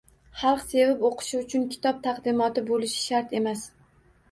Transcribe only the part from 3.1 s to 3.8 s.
shart emas.